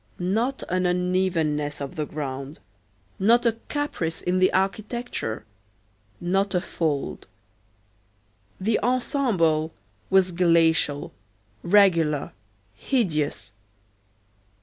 [0.17, 2.59] Not an unevenness of the ground,
[3.19, 5.45] not a caprice in the architecture,
[6.19, 7.27] not a fold.
[8.59, 9.75] The ensemble
[10.09, 11.13] was glacial,
[11.61, 12.31] regular,
[12.73, 13.53] hideous.